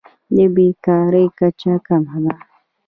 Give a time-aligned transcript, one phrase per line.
[0.35, 2.33] د بیکارۍ کچه کمه ده.